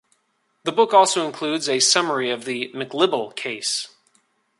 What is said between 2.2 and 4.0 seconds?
of the "McLibel Case".